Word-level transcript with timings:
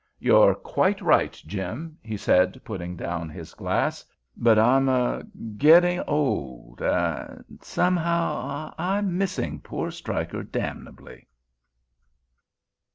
"You're 0.17 0.55
quite 0.55 0.99
right, 0.99 1.33
Jim," 1.45 1.95
he 2.01 2.17
said, 2.17 2.59
putting 2.65 2.95
down 2.95 3.29
his 3.29 3.53
glass, 3.53 4.03
"but 4.35 4.57
I'm—er—getting 4.57 5.99
old—and—somehow—I 6.07 8.97
am 8.97 9.15
missing 9.19 9.59
poor 9.61 9.91
Stryker 9.91 10.41
damnably!" 10.41 11.27